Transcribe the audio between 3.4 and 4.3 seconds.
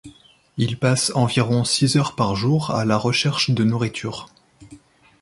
de nourriture.